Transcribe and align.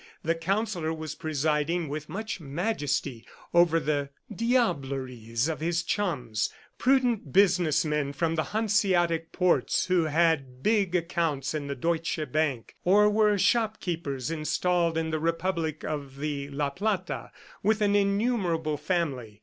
The 0.23 0.33
Counsellor 0.33 0.91
was 0.91 1.13
presiding 1.13 1.87
with 1.87 2.09
much 2.09 2.39
majesty 2.39 3.23
over 3.53 3.79
the 3.79 4.09
diableries 4.35 5.47
of 5.47 5.59
his 5.59 5.83
chums, 5.83 6.49
prudent 6.79 7.31
business 7.31 7.85
men 7.85 8.11
from 8.11 8.33
the 8.33 8.45
Hanseatic 8.45 9.31
ports 9.31 9.85
who 9.85 10.05
had 10.05 10.63
big 10.63 10.95
accounts 10.95 11.53
in 11.53 11.67
the 11.67 11.75
Deutsche 11.75 12.19
Bank 12.31 12.73
or 12.83 13.11
were 13.11 13.37
shopkeepers 13.37 14.31
installed 14.31 14.97
in 14.97 15.11
the 15.11 15.19
republic 15.19 15.83
of 15.83 16.17
the 16.17 16.47
La 16.49 16.71
Plata, 16.71 17.29
with 17.61 17.79
an 17.79 17.95
innumerable 17.95 18.77
family. 18.77 19.39